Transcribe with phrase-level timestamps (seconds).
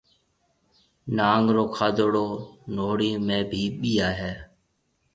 [1.15, 2.27] نانگ رو کادوڙو
[2.75, 4.33] نوھڙِي ۾ ڀِي ٻيائيَ ھيََََ